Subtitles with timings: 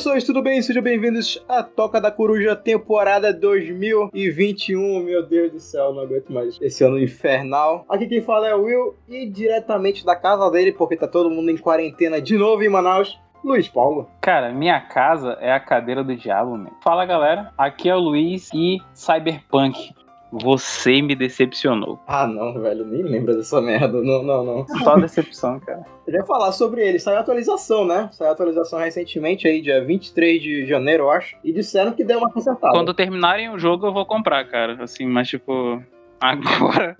[0.00, 0.62] pessoas, tudo bem?
[0.62, 4.98] Sejam bem-vindos à Toca da Coruja, temporada 2021.
[5.00, 7.84] Meu Deus do céu, não aguento mais esse ano infernal.
[7.86, 11.50] Aqui quem fala é o Will e diretamente da casa dele, porque tá todo mundo
[11.50, 13.20] em quarentena de novo em Manaus.
[13.44, 14.08] Luiz Paulo.
[14.22, 16.72] Cara, minha casa é a cadeira do diabo, meu.
[16.82, 19.94] Fala galera, aqui é o Luiz e Cyberpunk.
[20.32, 21.98] Você me decepcionou.
[22.06, 24.00] Ah, não, velho, nem lembra dessa merda.
[24.00, 24.66] Não, não, não.
[24.78, 25.84] Só decepção, cara.
[26.06, 26.98] Eu ia falar sobre ele.
[26.98, 28.08] Saiu atualização, né?
[28.12, 31.36] Saiu atualização recentemente aí, dia 23 de janeiro, eu acho.
[31.44, 32.72] E disseram que deu uma consertada.
[32.72, 34.82] Quando terminarem o jogo, eu vou comprar, cara.
[34.82, 35.80] Assim, mas tipo.
[36.20, 36.96] Agora.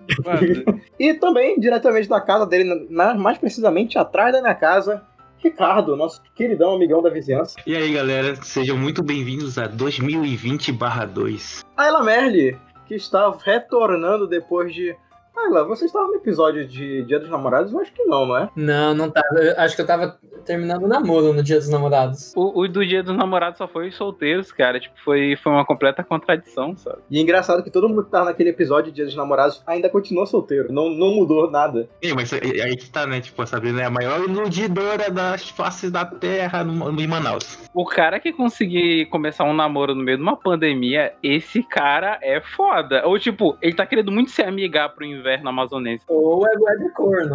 [0.98, 5.02] e também, diretamente da casa dele, mais precisamente atrás da minha casa,
[5.42, 7.56] Ricardo, nosso queridão amigão da vizinhança.
[7.66, 11.64] E aí, galera, sejam muito bem-vindos a 2020/2.
[11.76, 12.56] Ayla Merli,
[12.90, 14.96] que está retornando depois de
[15.40, 17.72] ah, você estava no episódio de Dia dos Namorados?
[17.72, 18.50] Eu acho que não, não é?
[18.54, 19.26] Não, não tava.
[19.38, 22.32] Eu acho que eu tava terminando o namoro no Dia dos Namorados.
[22.36, 24.78] O, o, do Dia dos Namorados só foi os solteiros, cara.
[24.78, 26.98] Tipo, foi, foi uma completa contradição, sabe?
[27.10, 29.88] E é engraçado que todo mundo que tava naquele episódio de Dia dos Namorados ainda
[29.88, 30.72] continua solteiro.
[30.72, 31.88] Não, não mudou nada.
[32.02, 33.20] É, mas aí que tá, né?
[33.20, 37.58] Tipo, a Sabrina é a maior iludidora das faces da Terra no, em Manaus.
[37.72, 42.40] O cara que conseguir começar um namoro no meio de uma pandemia, esse cara é
[42.40, 43.06] foda.
[43.06, 46.04] Ou, tipo, ele tá querendo muito se amigar pro inverno inverno amazonense.
[46.08, 46.52] Ou é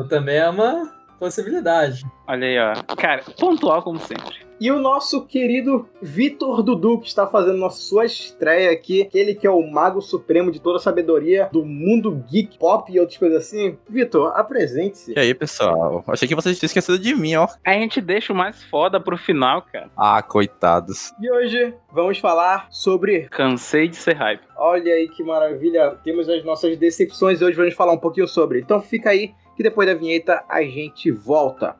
[0.07, 2.05] também é uma possibilidade.
[2.27, 2.95] Olha aí, ó.
[2.95, 4.45] Cara, pontual como sempre.
[4.59, 9.09] E o nosso querido Vitor Dudu, que está fazendo nossa sua estreia aqui.
[9.13, 12.99] Ele que é o mago supremo de toda a sabedoria do mundo geek, pop e
[12.99, 13.77] outras coisas assim.
[13.89, 15.13] Vitor, apresente-se.
[15.13, 16.03] E aí, pessoal?
[16.07, 17.47] Achei que vocês tinham esquecido de mim, ó.
[17.66, 19.89] A gente deixa o mais foda pro final, cara.
[19.97, 21.13] Ah, coitados.
[21.19, 23.27] E hoje vamos falar sobre...
[23.29, 24.41] Cansei de ser hype.
[24.57, 25.97] Olha aí que maravilha.
[26.02, 28.61] Temos as nossas decepções e hoje vamos falar um pouquinho sobre.
[28.61, 31.75] Então fica aí que depois da vinheta a gente volta.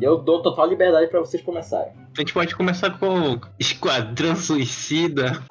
[0.00, 1.92] Eu dou total liberdade para vocês começarem.
[2.16, 5.42] A gente pode começar com Esquadrão Suicida.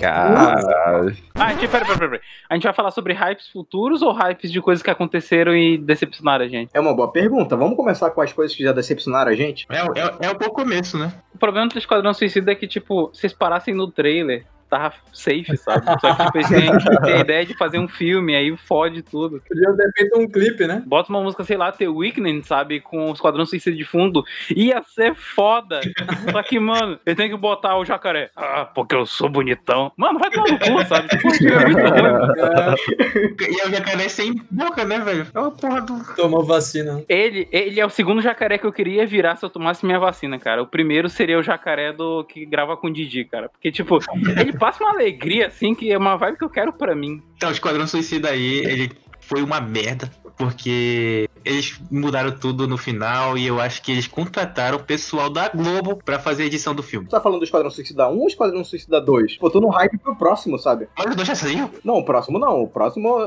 [0.00, 1.16] Caralho.
[1.34, 2.20] Ah, gente, pera, pera, pera.
[2.48, 6.44] A gente vai falar sobre hypes futuros ou hypes de coisas que aconteceram e decepcionaram
[6.44, 6.70] a gente?
[6.72, 7.56] É uma boa pergunta.
[7.56, 9.66] Vamos começar com as coisas que já decepcionaram a gente?
[9.70, 11.12] É, é, é o pouco começo, né?
[11.34, 15.84] O problema do Esquadrão Suicida é que, tipo, vocês parassem no trailer tava safe, sabe?
[16.00, 19.42] Só que tipo, eles têm, têm a ideia de fazer um filme, aí fode tudo.
[19.46, 20.82] Podia ter feito um clipe, né?
[20.86, 22.80] Bota uma música, sei lá, The Weeknd, sabe?
[22.80, 24.24] Com o Esquadrão Suicida de fundo.
[24.54, 25.80] Ia ser foda.
[26.30, 28.30] Só que, mano, ele tem que botar o jacaré.
[28.36, 29.92] Ah, porque eu sou bonitão.
[29.96, 31.08] Mano, vai tomar no cu, sabe?
[31.08, 31.86] Tipo, é muito.
[32.46, 33.50] É.
[33.50, 35.26] E é o jacaré sem boca, né, velho?
[35.32, 36.14] É uma porra do.
[36.14, 37.02] Tomou vacina.
[37.08, 40.38] Ele, ele é o segundo jacaré que eu queria virar se eu tomasse minha vacina,
[40.38, 40.62] cara.
[40.62, 43.48] O primeiro seria o jacaré do que grava com o Didi, cara.
[43.48, 43.98] Porque, tipo,
[44.38, 47.22] ele passa uma alegria, assim, que é uma vibe que eu quero pra mim.
[47.36, 48.90] Então, o Esquadrão Suicida aí, ele
[49.20, 54.76] foi uma merda, porque eles mudaram tudo no final e eu acho que eles contrataram
[54.76, 57.06] o pessoal da Globo pra fazer a edição do filme.
[57.06, 59.38] Você tá falando do Esquadrão Suicida 1 ou Esquadrão Suicida 2?
[59.38, 60.88] Pô, tô no hype pro próximo, sabe?
[60.96, 61.70] Mas o 2 já saiu?
[61.82, 62.62] Não, o próximo não.
[62.62, 63.18] O próximo.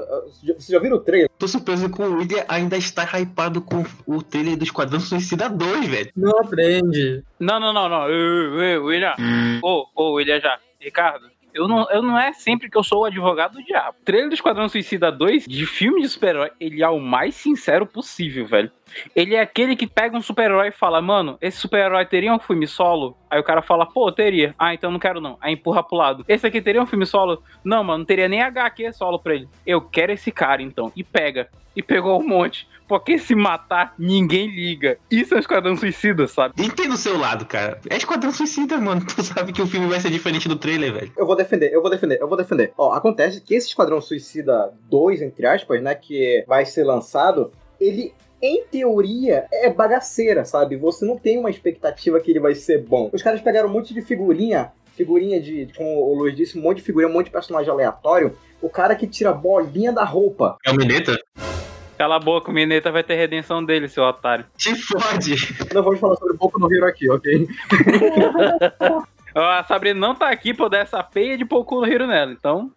[0.58, 1.30] Você já viu o trailer?
[1.38, 5.88] Tô surpreso que o William ainda está hypado com o trailer do Esquadrão Suicida 2,
[5.88, 6.12] velho.
[6.16, 7.24] Não aprende.
[7.40, 8.06] Não, não, não, não.
[8.86, 9.16] William.
[9.64, 10.60] Ô, ô, William já.
[10.80, 13.98] Ricardo, eu não, eu não é sempre que eu sou o advogado do diabo.
[14.02, 17.86] O trailer do Esquadrão Suicida 2, de filme de super-herói, ele é o mais sincero
[17.86, 18.72] possível, velho.
[19.16, 22.68] Ele é aquele que pega um super-herói e fala, mano, esse super-herói teria um filme
[22.68, 23.18] solo?
[23.30, 24.56] Aí o cara fala, pô, teria.
[24.58, 25.38] Ah, então não quero não.
[25.40, 26.26] Aí empurra pro lado.
[26.28, 27.42] Esse aqui teria um filme solo?
[27.64, 29.48] Não, mano, não teria nem HQ solo pra ele.
[29.66, 30.92] Eu quero esse cara, então.
[30.96, 31.50] E pega.
[31.76, 32.68] E pegou um monte.
[32.90, 34.98] Porque se matar, ninguém liga.
[35.12, 36.56] Isso é um Esquadrão Suicida, sabe?
[36.58, 37.80] Entendo o seu lado, cara.
[37.88, 39.06] É Esquadrão Suicida, mano.
[39.16, 41.14] Tu sabe que o filme vai ser diferente do trailer, velho.
[41.16, 42.74] Eu vou defender, eu vou defender, eu vou defender.
[42.76, 48.12] Ó, acontece que esse Esquadrão Suicida 2, entre aspas, né, que vai ser lançado, ele
[48.42, 50.76] em teoria, é bagaceira, sabe?
[50.78, 53.10] Você não tem uma expectativa que ele vai ser bom.
[53.14, 56.78] Os caras pegaram um monte de figurinha, figurinha de, como o Luiz disse, um monte
[56.78, 58.38] de figurinha, um monte de personagem aleatório.
[58.62, 60.58] O cara que tira bolinha da roupa.
[60.66, 61.18] É o Mineta?
[61.98, 64.46] Cala a boca, o Mineta vai ter redenção dele, seu otário.
[64.58, 65.36] Te fode!
[65.74, 67.48] Não vamos falar sobre pouco no Hero aqui, ok?
[69.36, 72.72] a Sabrina não tá aqui pra dar essa peia de pouco no Hero nela, então.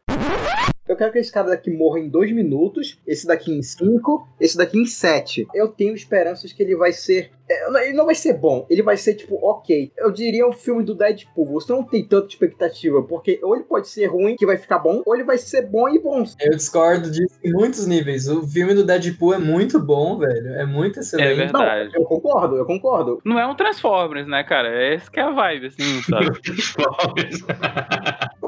[0.93, 4.59] Eu quero que esse cara daqui morra em dois minutos, esse daqui em cinco, esse
[4.59, 5.47] daqui em sete.
[5.55, 7.31] Eu tenho esperanças que ele vai ser.
[7.49, 9.91] É, ele não vai ser bom, ele vai ser tipo, ok.
[9.97, 11.47] Eu diria o filme do Deadpool.
[11.47, 15.03] Você não tem tanta expectativa, porque ou ele pode ser ruim, que vai ficar bom,
[15.06, 16.25] ou ele vai ser bom e bom.
[16.39, 18.29] Eu discordo disso em muitos níveis.
[18.29, 20.49] O filme do Deadpool é muito bom, velho.
[20.56, 21.33] É muito excelente.
[21.33, 21.91] É verdade.
[21.95, 23.19] Não, eu concordo, eu concordo.
[23.25, 24.69] Não é um Transformers, né, cara?
[24.69, 26.27] É esse que é a vibe, assim, sabe?
[26.45, 27.45] Transformers.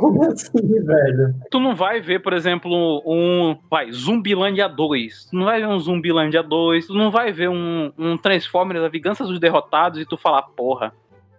[0.04, 1.34] Como assim, velho?
[1.50, 3.56] Tu não vai ver, por exemplo, um.
[3.70, 5.28] Vai, Zumbilândia 2.
[5.30, 6.88] Tu não vai ver um Zumbilândia 2.
[6.88, 10.92] Tu não vai ver um, um Transformers, A Vingança dos Derrotados, e tu falar, porra.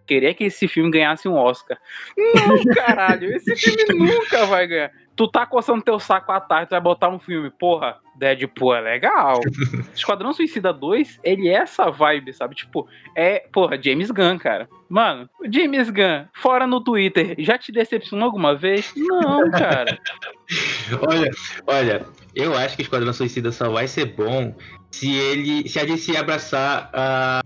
[0.07, 1.77] Queria que esse filme ganhasse um Oscar.
[2.17, 4.91] Não, caralho, esse filme nunca vai ganhar.
[5.15, 8.81] Tu tá coçando teu saco à tarde, tu vai botar um filme, porra, Deadpool é
[8.81, 9.39] legal.
[9.93, 12.55] Esquadrão Suicida 2, ele é essa vibe, sabe?
[12.55, 14.69] Tipo, é, porra, James Gunn, cara.
[14.89, 18.93] Mano, o James Gunn, fora no Twitter, já te decepcionou alguma vez?
[18.95, 19.97] Não, cara.
[21.01, 21.31] Olha,
[21.67, 24.55] olha, eu acho que o Esquadrão Suicida só vai ser bom
[24.91, 25.67] se ele.
[25.67, 27.41] se a DC abraçar a.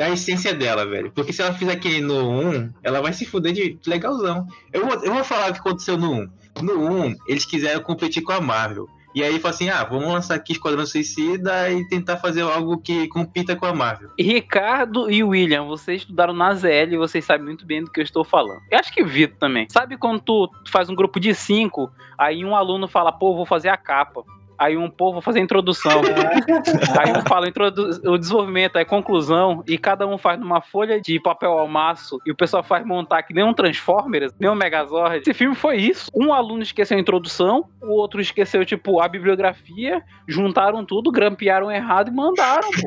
[0.00, 1.10] A essência dela, velho.
[1.10, 4.46] Porque se ela fizer aquele no 1, ela vai se fuder de legalzão.
[4.72, 6.28] Eu vou, eu vou falar o que aconteceu no 1.
[6.62, 8.88] No 1, eles quiseram competir com a Marvel.
[9.14, 13.08] E aí falou assim: ah, vamos lançar aqui Esquadrão Suicida e tentar fazer algo que
[13.08, 14.10] compita com a Marvel.
[14.18, 18.04] Ricardo e William, vocês estudaram na ZL e vocês sabem muito bem do que eu
[18.04, 18.60] estou falando.
[18.70, 19.66] Eu acho que Vitor também.
[19.70, 23.68] Sabe quando tu faz um grupo de cinco, aí um aluno fala, pô, vou fazer
[23.68, 24.24] a capa.
[24.62, 26.00] Aí um povo fazer a introdução.
[27.00, 31.18] aí um fala introdu o desenvolvimento, aí conclusão, e cada um faz numa folha de
[31.18, 35.16] papel ao maço, e o pessoal faz montar que nem um Transformers, nem um Megazord.
[35.16, 36.08] Esse filme foi isso.
[36.14, 42.08] Um aluno esqueceu a introdução, o outro esqueceu, tipo, a bibliografia, juntaram tudo, grampearam errado
[42.08, 42.86] e mandaram, pô.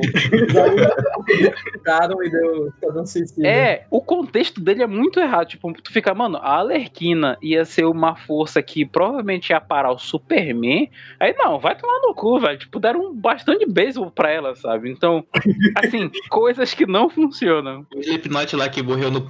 [2.22, 3.46] E deu Esquadrão Suicida.
[3.46, 5.48] É, o contexto dele é muito errado.
[5.48, 9.98] Tipo, tu fica, mano, a Alerquina ia ser uma força que provavelmente ia parar o
[9.98, 10.90] Superman.
[11.20, 12.58] Aí não, vai tomar no cu, velho.
[12.58, 14.88] Tipo, deram um bastante beisebol pra ela, sabe?
[14.88, 15.26] Então,
[15.76, 17.84] assim, coisas que não funcionam.
[17.92, 19.26] O Slipknot lá que morreu no,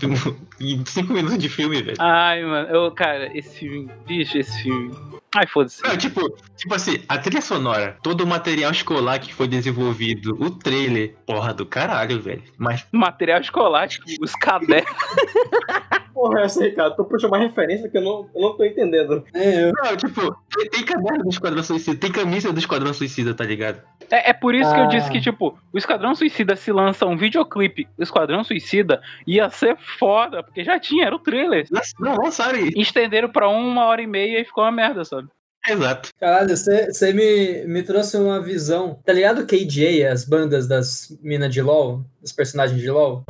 [0.60, 1.96] em 5 minutos de filme, velho.
[1.98, 4.94] Ai, mano, eu, cara, esse filme, bicho, esse filme.
[5.34, 5.82] Ai, foda-se.
[5.82, 10.50] Não, tipo, tipo assim, a trilha sonora, todo o material escolar que foi desenvolvido, o
[10.50, 12.42] trailer, porra do caralho, velho.
[12.58, 14.90] Mas Material escolar, tipo, os cadernos.
[16.16, 16.92] Porra, essa aí, cara.
[16.92, 19.22] Tu puxa uma referência que eu não, eu não tô entendendo.
[19.34, 23.34] É, eu- Não, tipo, tem, tem caderno do Esquadrão Suicida, tem camisa do Esquadrão Suicida,
[23.34, 23.82] tá ligado?
[24.10, 24.88] É, é por isso que eu Ah.
[24.88, 29.76] disse que, tipo, o Esquadrão Suicida se lança um videoclipe, o Esquadrão Suicida ia ser
[29.98, 31.66] foda, porque já tinha, era o trailer.
[32.00, 32.78] Não, lançaram isso.
[32.80, 35.28] Estenderam pra uma hora e meia e ficou uma merda, sabe?
[35.68, 36.10] Exato.
[36.18, 38.98] Caralho, você você me, me trouxe uma visão.
[39.04, 42.02] Tá ligado KJ, as bandas das minas de LOL?
[42.22, 43.24] Os personagens de LOL?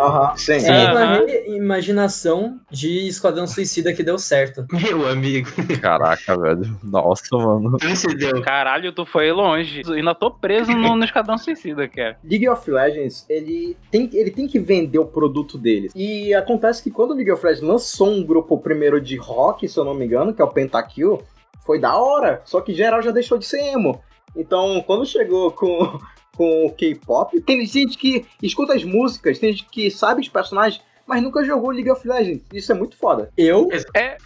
[0.00, 0.60] Aham, sim.
[0.60, 0.70] Sim.
[0.70, 4.66] É uma reimaginação de Esquadrão Suicida que deu certo.
[4.72, 5.48] Meu amigo,
[5.80, 6.78] Caraca, velho.
[6.82, 7.76] Nossa, mano.
[7.76, 8.40] transcendeu.
[8.42, 9.82] Caralho, tu foi longe.
[9.86, 12.18] Eu ainda tô preso no, no Esquadrão Suicida, cara.
[12.24, 15.92] League of Legends, ele tem, ele tem que vender o produto deles.
[15.94, 19.78] E acontece que quando o League of Legends lançou um grupo primeiro de rock, se
[19.78, 21.22] eu não me engano, que é o Pentakill,
[21.60, 22.40] foi da hora.
[22.44, 24.00] Só que geral já deixou de ser emo.
[24.34, 25.98] Então, quando chegou com,
[26.40, 30.82] com o K-pop, tem gente que escuta as músicas, tem gente que sabe os personagens,
[31.06, 32.42] mas nunca jogou League of Legends.
[32.50, 33.28] Isso é muito foda.
[33.36, 33.68] Eu,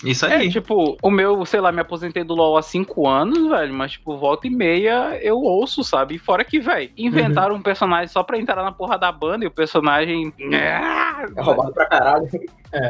[0.04, 0.48] Isso É, aí.
[0.48, 4.16] tipo, o meu, sei lá, me aposentei do LoL há 5 anos, velho, mas, tipo,
[4.16, 6.14] volta e meia eu ouço, sabe?
[6.14, 9.48] E fora que, velho, inventaram um personagem só pra entrar na porra da banda e
[9.48, 10.32] o personagem.
[10.52, 12.28] É roubado pra caralho.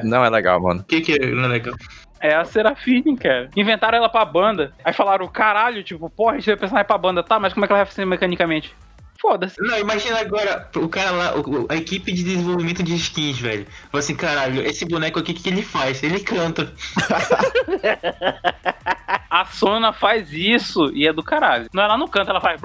[0.03, 0.81] Não é legal, mano.
[0.81, 1.75] O que que não é legal?
[2.21, 3.51] É a Serafine, cara.
[3.55, 4.73] Inventaram ela pra banda.
[4.83, 7.23] Aí falaram, caralho, tipo, porra, a gente vai personagem pra banda.
[7.23, 8.75] Tá, mas como é que ela vai fazer mecanicamente?
[9.25, 9.59] Foda-se.
[9.59, 13.67] Não, imagina agora o cara lá, o- a equipe de desenvolvimento de skins, velho.
[13.91, 16.03] Fala assim, caralho, esse boneco aqui, o que, que ele faz?
[16.03, 16.71] Ele canta.
[19.31, 21.71] A Sona faz isso e é do caralho.
[21.73, 22.61] Não, ela não canta, ela faz.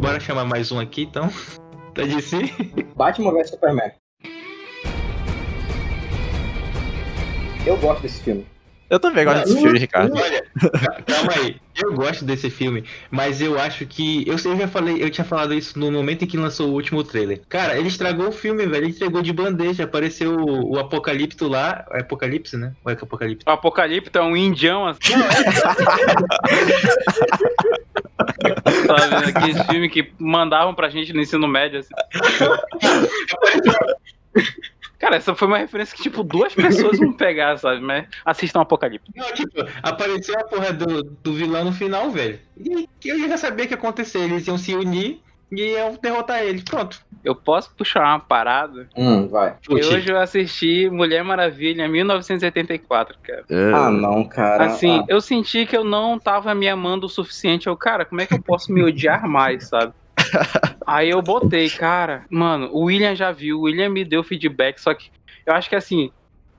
[0.00, 1.28] Bora chamar mais um aqui, então.
[1.94, 2.52] Tá de si?
[2.96, 3.92] Batman vs Superman.
[7.66, 8.46] Eu gosto desse filme.
[8.90, 10.14] Eu também gosto desse filme, Ricardo.
[10.14, 11.56] Olha, ca- calma aí.
[11.74, 14.22] Eu gosto desse filme, mas eu acho que.
[14.28, 16.72] Eu, sei, eu já falei, eu tinha falado isso no momento em que lançou o
[16.74, 17.40] último trailer.
[17.48, 18.84] Cara, ele estragou o filme, velho.
[18.84, 19.84] Ele entregou de bandeja.
[19.84, 21.84] Apareceu o, o Apocalipto lá.
[21.92, 22.72] É Apocalipse, né?
[22.84, 23.44] Ou é que Apocalipse?
[23.46, 25.14] O Apocalipto é um indião assim.
[28.86, 31.94] tá vendo aquele filme que mandavam pra gente no ensino médio assim.
[34.98, 37.80] Cara, essa foi uma referência que, tipo, duas pessoas vão pegar, sabe?
[37.80, 39.10] Mas assistam Apocalipse.
[39.14, 42.38] Não, tipo, apareceu a porra do, do vilão no final, velho.
[42.56, 44.20] E eu já sabia o que ia acontecer.
[44.20, 45.20] Eles iam se unir
[45.52, 46.62] e iam derrotar ele.
[46.62, 47.00] Pronto.
[47.24, 48.88] Eu posso puxar uma parada?
[48.96, 49.56] Hum, vai.
[49.62, 49.94] E Puxa.
[49.94, 53.44] hoje eu assisti Mulher Maravilha 1984, cara.
[53.74, 54.66] Ah, não, cara.
[54.66, 57.66] Assim, Ah, eu senti que eu não tava me amando o suficiente.
[57.66, 59.94] Eu, cara, como é que eu posso me odiar mais, sabe?
[60.86, 64.94] Aí eu botei, cara, mano, o William já viu, o William me deu feedback, só
[64.94, 65.10] que
[65.46, 66.10] eu acho que assim,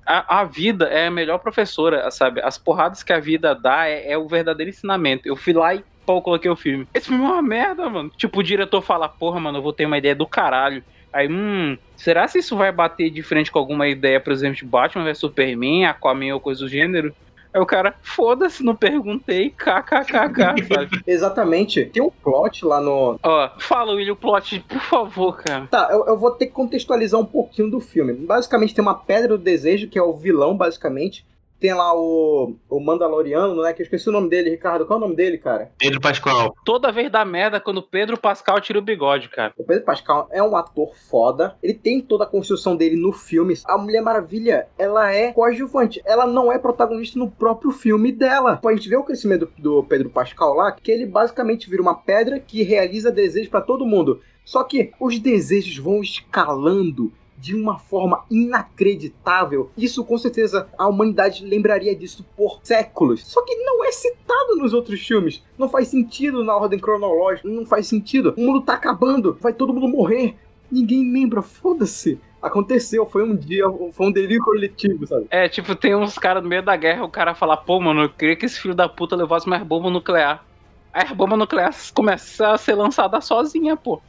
[0.06, 2.42] a, a vida é a melhor professora, sabe?
[2.42, 5.28] As porradas que a vida dá é, é o verdadeiro ensinamento.
[5.28, 6.88] Eu fui lá e pô, coloquei o filme.
[6.94, 8.12] Esse filme é uma merda, mano.
[8.16, 10.84] Tipo, o diretor fala, porra, mano, eu vou ter uma ideia do caralho.
[11.12, 14.66] Aí, hum, será se isso vai bater de frente com alguma ideia, por exemplo, de
[14.66, 17.16] Batman vs Superman, Aquaman ou coisa do gênero?
[17.56, 21.02] Aí o cara, foda-se, não perguntei, kkkk, sabe?
[21.08, 21.86] Exatamente.
[21.86, 23.18] Tem um plot lá no.
[23.24, 25.66] Ó, fala, William, o plot, por favor, cara.
[25.68, 28.12] Tá, eu, eu vou ter que contextualizar um pouquinho do filme.
[28.12, 31.26] Basicamente tem uma pedra do desejo, que é o vilão, basicamente.
[31.60, 33.74] Tem lá o, o Mandaloriano, né?
[33.74, 34.86] Que eu esqueci o nome dele, Ricardo.
[34.86, 35.72] Qual é o nome dele, cara?
[35.78, 36.54] Pedro Pascoal.
[36.66, 39.54] Toda vez dá merda quando o Pedro Pascal tira o bigode, cara.
[39.58, 41.58] O Pedro Pascal é um ator foda.
[41.64, 43.56] Ele tem toda a construção dele no filme.
[43.66, 46.02] A Mulher Maravilha, ela é coadjuvante.
[46.06, 48.58] Ela não é protagonista no próprio filme dela.
[48.58, 51.82] Pô, a gente vê o crescimento do, do Pedro Pascal lá, que ele basicamente vira
[51.82, 54.22] uma pedra que realiza desejos pra todo mundo.
[54.44, 59.70] Só que os desejos vão escalando de uma forma inacreditável.
[59.78, 63.26] Isso com certeza a humanidade lembraria disso por séculos.
[63.26, 65.44] Só que não é citado nos outros filmes.
[65.58, 67.48] Não faz sentido na ordem cronológica.
[67.48, 68.34] Não faz sentido.
[68.38, 69.38] O mundo tá acabando.
[69.42, 70.36] Vai todo mundo morrer.
[70.72, 71.42] Ninguém lembra.
[71.42, 72.20] Foda-se.
[72.42, 75.26] Aconteceu, foi um dia, foi um delírio coletivo, sabe?
[75.32, 78.10] É, tipo, tem uns caras no meio da guerra, o cara fala, pô, mano, eu
[78.10, 80.46] queria que esse filho da puta levasse mais bomba nuclear.
[80.94, 84.00] A bomba nuclear começa a ser lançada sozinha, pô.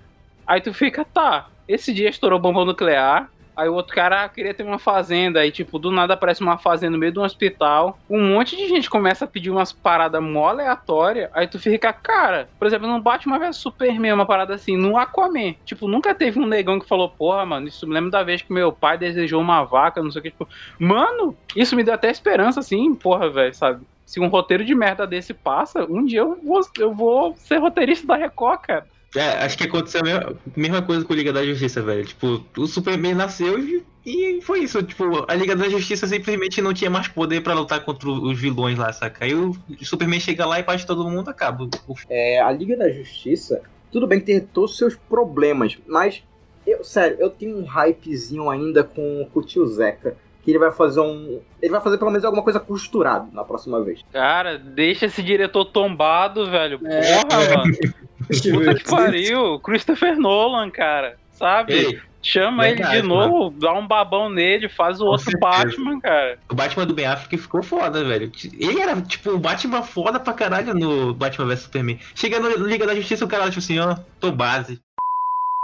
[0.47, 3.29] Aí tu fica, tá, esse dia estourou bomba nuclear.
[3.57, 5.41] Aí o outro cara queria ter uma fazenda.
[5.41, 7.99] Aí, tipo, do nada aparece uma fazenda no meio de um hospital.
[8.09, 11.31] Um monte de gente começa a pedir umas paradas mó aleatórias.
[11.33, 14.99] Aí tu fica, cara, por exemplo, não bate uma vez Superman, uma parada assim, no
[14.99, 15.55] Aquaman.
[15.65, 18.53] Tipo, nunca teve um negão que falou, porra, mano, isso me lembra da vez que
[18.53, 20.31] meu pai desejou uma vaca, não sei o que.
[20.31, 20.47] Tipo,
[20.79, 23.87] mano, isso me deu até esperança, assim, porra, velho, sabe?
[24.05, 28.07] Se um roteiro de merda desse passa, um dia eu vou, eu vou ser roteirista
[28.07, 28.87] da Record, cara.
[29.15, 32.05] É, acho que aconteceu a mesma, mesma coisa com a Liga da Justiça, velho.
[32.05, 34.83] Tipo, o Superman nasceu e, e foi isso.
[34.83, 38.79] Tipo, a Liga da Justiça simplesmente não tinha mais poder pra lutar contra os vilões
[38.79, 39.25] lá, saca?
[39.25, 41.69] Aí o Superman chega lá e faz todo mundo acaba.
[42.11, 46.23] É, a Liga da Justiça, tudo bem que tem todos os seus problemas, mas,
[46.67, 50.17] eu, sério, eu tenho um hypezinho ainda com, com o tio Zeca.
[50.43, 51.41] Que ele vai fazer um.
[51.61, 54.01] Ele vai fazer pelo menos alguma coisa costurada na próxima vez.
[54.13, 56.79] Cara, deixa esse diretor tombado, velho.
[56.85, 57.21] É.
[57.25, 57.75] Porra, mano.
[58.27, 59.61] Puta que pariu.
[59.61, 61.17] Christopher Nolan, cara.
[61.33, 61.75] Sabe?
[61.75, 65.41] Ei, Chama verdade, ele de novo, dá um babão nele, faz o Com outro certeza.
[65.41, 66.39] Batman, cara.
[66.51, 68.33] o Batman do Ben Affleck ficou foda, velho.
[68.59, 72.01] Ele era, tipo, o Batman foda pra caralho no Batman vs Superman.
[72.17, 74.81] Chega no Liga da Justiça, o cara, tipo assim, ó, tô base.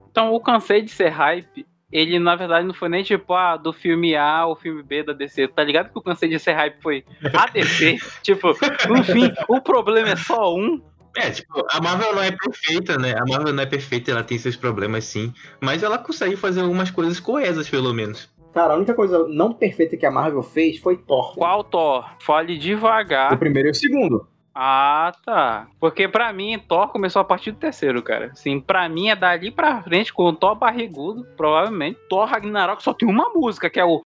[0.09, 1.67] Então, o cansei de ser hype.
[1.91, 5.13] Ele, na verdade, não foi nem tipo, ah, do filme A ou filme B da
[5.13, 5.49] DC.
[5.49, 7.05] Tá ligado que o cansei de ser hype foi
[7.35, 7.99] a DC?
[8.23, 8.49] tipo,
[8.89, 10.81] no fim, o problema é só um.
[11.17, 13.13] É, tipo, a Marvel não é perfeita, né?
[13.19, 15.33] A Marvel não é perfeita, ela tem seus problemas sim.
[15.61, 18.31] Mas ela consegue fazer algumas coisas coesas, pelo menos.
[18.53, 21.35] Cara, a única coisa não perfeita que a Marvel fez foi Thor.
[21.35, 22.05] Qual Thor?
[22.21, 23.39] Fale O devagar.
[23.39, 24.27] primeiro e o segundo.
[24.55, 25.67] Ah, tá.
[25.81, 28.27] Porque pra mim, Thor começou a partir do terceiro, cara.
[28.33, 31.99] Assim, pra mim é dali pra frente, com o Thor barrigudo, provavelmente.
[32.11, 34.02] Thor Ragnarok só tem uma música, que é o.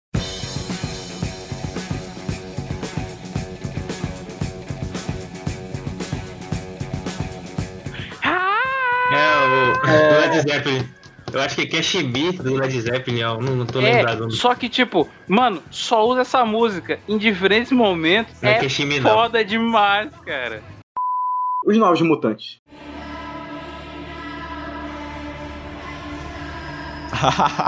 [10.45, 10.89] Led Zeppelin.
[11.33, 13.41] Eu acho que é Cash Beat do Led Zeppelin, ó.
[13.41, 14.31] Não, não tô É, lembrado.
[14.33, 18.35] só que, tipo, mano, só usa essa música em diferentes momentos.
[18.43, 19.11] Não é é Me, não.
[19.11, 20.63] foda demais, cara.
[21.65, 22.61] Os Novos Mutantes.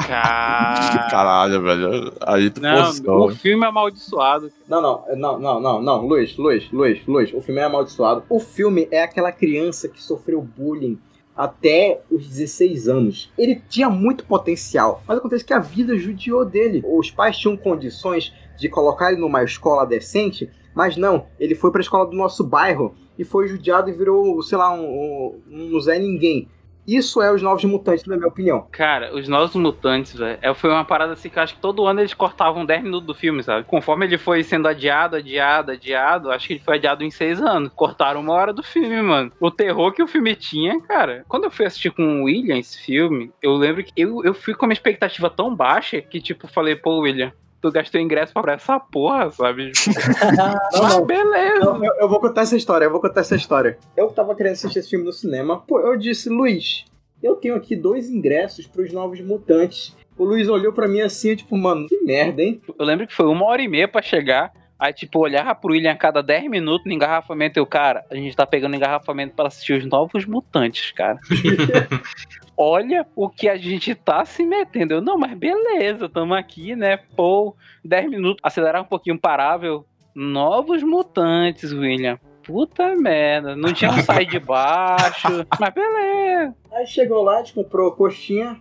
[0.07, 1.09] Cara.
[1.11, 2.13] Caralho, velho.
[2.27, 3.27] Aí tu Não, forçou.
[3.29, 4.51] o filme é amaldiçoado.
[4.69, 6.07] Não, não, não, não, não, não.
[6.07, 7.33] Luiz, Luiz, Luiz, Luiz.
[7.33, 8.25] O filme é amaldiçoado.
[8.29, 10.99] O filme é aquela criança que sofreu bullying
[11.37, 13.33] até os 16 anos.
[13.37, 16.83] Ele tinha muito potencial, mas acontece que a vida judiou dele.
[16.87, 21.27] Os pais tinham condições de colocar ele numa escola decente, mas não.
[21.39, 25.41] Ele foi pra escola do nosso bairro e foi judiado e virou, sei lá, um,
[25.51, 26.49] um, um Zé Ninguém.
[26.87, 28.67] Isso é os Novos Mutantes, na minha opinião.
[28.71, 31.87] Cara, os Novos Mutantes, velho, é- foi uma parada assim que eu acho que todo
[31.87, 33.65] ano eles cortavam 10 minutos do filme, sabe?
[33.65, 37.73] Conforme ele foi sendo adiado, adiado, adiado, acho que ele foi adiado em 6 anos.
[37.75, 39.33] Cortaram uma hora do filme, mano.
[39.41, 41.25] O terror que o filme tinha, cara.
[41.29, 44.55] Quando eu fui assistir com o William esse filme, eu lembro que eu, eu fui
[44.55, 47.33] com uma expectativa tão baixa que, tipo, falei, pô, William.
[47.65, 49.71] Tu gastou ingresso pra essa porra, sabe?
[49.73, 49.95] Tipo,
[50.37, 50.45] Não,
[50.85, 51.07] ah, não.
[51.07, 51.65] beleza.
[51.65, 53.79] Eu, eu- eu vou contar essa história, eu vou contar essa história.
[53.97, 55.63] Eu tava querendo assistir esse filme no cinema.
[55.67, 56.85] Pô, eu disse, Luiz,
[57.23, 59.97] eu tenho aqui dois ingressos pros Novos Mutantes.
[60.19, 62.61] O Luiz olhou pra mim assim, tipo, mano, que merda, hein?
[62.79, 64.53] Eu lembro que foi uma hora e meia pra chegar.
[64.79, 67.59] Aí, tipo, olhava pro William a cada 10 minutos no engarrafamento.
[67.59, 71.19] Eu, cara, a gente tá pegando engarrafamento pra assistir os novos mutantes, cara.
[72.57, 74.95] Olha o que a gente tá se metendo.
[74.95, 76.99] Eu, não, mas beleza, tamo aqui, né?
[77.17, 79.85] Pô, 10 minutos, acelerar um pouquinho parável.
[80.15, 82.19] Novos mutantes, William.
[82.45, 86.55] puta merda, não tinha que sair de baixo, mas beleza.
[86.73, 88.61] Aí chegou lá, a gente comprou coxinha.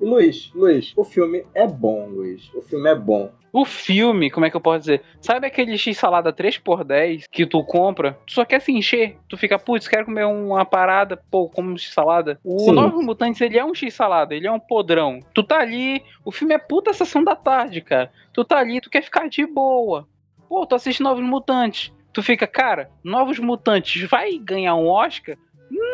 [0.00, 2.50] E Luiz, Luiz, o filme é bom, Luiz.
[2.54, 3.30] O filme é bom.
[3.52, 5.02] O filme, como é que eu posso dizer?
[5.20, 8.16] Sabe aquele X-salada 3x10 que tu compra?
[8.24, 9.16] Tu só quer se encher.
[9.28, 12.38] Tu fica, putz, quero comer uma parada, pô, como X-salada.
[12.44, 12.72] O Sim.
[12.72, 15.18] Novos Mutantes, ele é um X-salada, ele é um podrão.
[15.34, 18.12] Tu tá ali, o filme é puta sessão da tarde, cara.
[18.32, 20.06] Tu tá ali, tu quer ficar de boa.
[20.48, 21.92] Pô, tu assiste Novos Mutantes.
[22.12, 25.36] Tu fica, cara, Novos Mutantes vai ganhar um Oscar?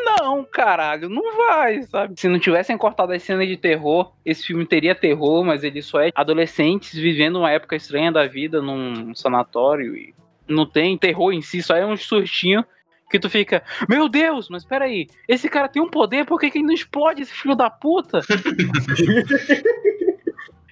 [0.06, 2.14] Não, caralho, não vai, sabe?
[2.16, 6.00] Se não tivessem cortado as cenas de terror, esse filme teria terror, mas ele só
[6.00, 10.14] é adolescentes vivendo uma época estranha da vida num sanatório e
[10.48, 12.64] não tem terror em si, só é um surtinho
[13.10, 16.58] que tu fica, meu Deus, mas peraí, esse cara tem um poder, por que, que
[16.58, 18.20] ele não explode esse filho da puta?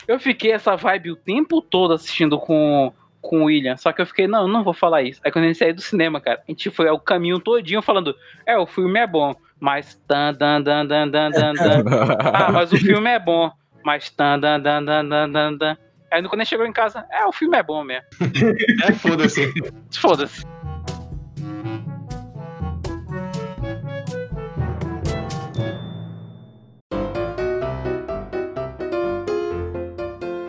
[0.07, 2.93] eu fiquei essa vibe o tempo todo assistindo com,
[3.25, 5.21] com o William, só que eu fiquei, não, eu não vou falar isso.
[5.25, 8.15] Aí quando a gente saiu do cinema, cara, a gente foi o caminho todinho falando,
[8.47, 11.85] é, o filme é bom, mas tan, tan, tan, tan, tan, tan, tan.
[12.21, 13.51] Ah, mas o filme é bom,
[13.83, 15.77] mas tan, tan, tan, tan, tan, tan, tan.
[16.13, 18.05] Aí quando a gente chegou em casa, é, o filme é bom mesmo.
[18.85, 19.53] É foda-se.
[19.91, 20.45] Foda-se.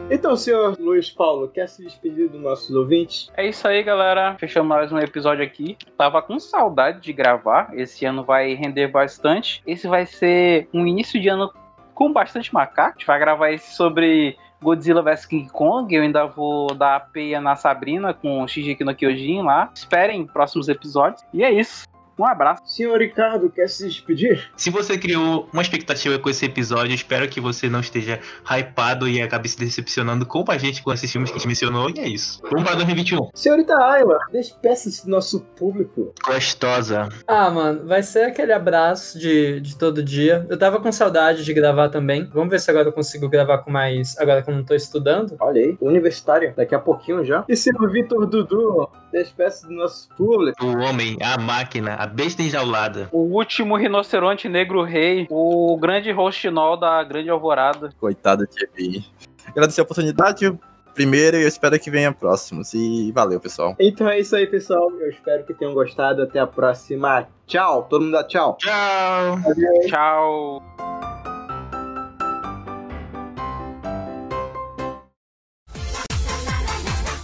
[0.09, 3.31] Então, senhor Luiz Paulo, quer se despedir dos nossos ouvintes?
[3.35, 4.35] É isso aí, galera.
[4.39, 5.77] Fechamos mais um episódio aqui.
[5.97, 7.71] Tava com saudade de gravar.
[7.73, 9.63] Esse ano vai render bastante.
[9.65, 11.51] Esse vai ser um início de ano
[11.95, 12.89] com bastante macaco.
[12.89, 15.93] A gente vai gravar esse sobre Godzilla vs King Kong.
[15.93, 19.71] Eu ainda vou dar a peia na Sabrina com o Shingeki no Kyojin lá.
[19.73, 21.23] Esperem próximos episódios.
[21.33, 21.83] E é isso.
[22.17, 22.63] Um abraço.
[22.65, 24.49] Senhor Ricardo, quer se despedir?
[24.55, 28.19] Se você criou uma expectativa com esse episódio, espero que você não esteja
[28.49, 31.89] hypado e acabe se decepcionando com a gente com esses filmes que a gente mencionou.
[31.89, 32.41] E é isso.
[32.43, 33.29] Vamos para 2021.
[33.33, 36.13] Senhorita Ayla, despeça-se do nosso público.
[36.25, 37.09] Gostosa.
[37.27, 40.45] Ah, mano, vai ser aquele abraço de, de todo dia.
[40.49, 42.29] Eu tava com saudade de gravar também.
[42.33, 44.17] Vamos ver se agora eu consigo gravar com mais.
[44.17, 45.35] Agora que eu não tô estudando.
[45.39, 47.43] Olha aí, universitário, daqui a pouquinho já.
[47.49, 50.65] E senhor Vitor Dudu, despeça-se do nosso público.
[50.65, 53.09] O homem, a máquina, a besta enjaulada.
[53.11, 55.27] O último rinoceronte negro rei.
[55.29, 57.89] O grande rostinol da grande alvorada.
[57.99, 59.05] Coitado de mim.
[59.47, 60.57] Agradecer a oportunidade,
[60.93, 62.73] primeiro, e eu espero que venha próximos.
[62.73, 63.75] E valeu, pessoal.
[63.79, 64.91] Então é isso aí, pessoal.
[64.99, 66.21] Eu espero que tenham gostado.
[66.21, 67.27] Até a próxima.
[67.47, 67.83] Tchau.
[67.89, 68.57] Todo mundo dá tchau.
[68.59, 69.39] Tchau.
[69.87, 70.74] Tchau.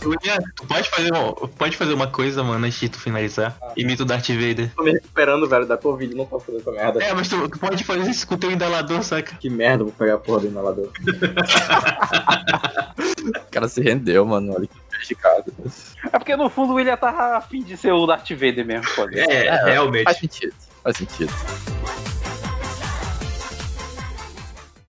[0.10, 3.58] William, tu pode fazer, uma, pode fazer uma coisa, mano, antes de tu finalizar?
[3.76, 4.72] Imita o Darth Vader.
[4.76, 6.16] Tô me recuperando, velho, da Covid.
[6.16, 7.04] Não posso fazer essa merda.
[7.04, 9.36] É, mas tu, tu pode fazer isso com o teu inalador, saca?
[9.36, 10.90] Que merda, vou pegar a porra do inalador.
[13.22, 14.54] O cara se rendeu, mano.
[14.56, 15.54] Olha que prejudicado.
[16.12, 19.20] É porque no fundo o William tava afim de ser o Darth Vader mesmo, foda
[19.20, 20.06] É, realmente.
[20.06, 20.54] Faz sentido.
[20.84, 21.32] Faz sentido.